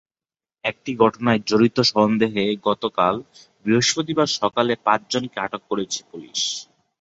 [0.63, 3.15] একটি ঘটনায় জড়িত সন্দেহে গতকাল
[3.65, 6.41] বৃহস্পতিবার সকালে পাঁচজনকে আটক করেছে পুলিশ।